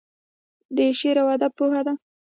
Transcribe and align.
د 0.75 0.77
شعر 0.99 1.17
او 1.21 1.27
ادب 1.35 1.51
هیواد. 1.59 1.87